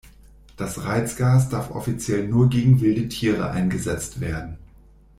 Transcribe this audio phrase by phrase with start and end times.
[0.57, 4.57] Das Reizgas darf offiziell nur gegen wilde Tiere eingesetzt werden.